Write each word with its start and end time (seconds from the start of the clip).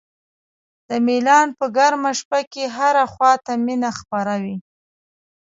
د 0.87 0.89
میلان 1.05 1.47
په 1.57 1.65
ګرمه 1.77 2.11
شپه 2.19 2.39
کې 2.51 2.63
هره 2.77 3.05
خوا 3.13 3.33
ته 3.45 3.53
مینه 3.65 3.91
خپره 3.99 4.33
وي. 4.43 4.57